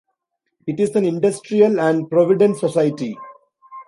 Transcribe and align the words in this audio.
It 0.65 0.79
is 0.79 0.95
an 0.95 1.05
industrial 1.05 1.79
and 1.79 2.09
provident 2.09 2.57
society. 2.57 3.15